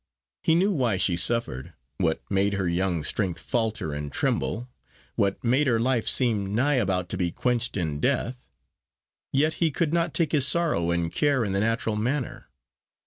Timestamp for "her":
2.53-2.67, 5.67-5.79